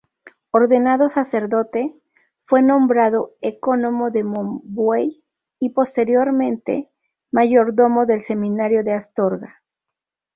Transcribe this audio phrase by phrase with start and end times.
[0.49, 1.95] Ordenado sacerdote,
[2.39, 5.23] fue nombrado ecónomo de Mombuey
[5.59, 6.89] y, posteriormente,
[7.29, 9.61] Mayordomo del seminario de Astorga.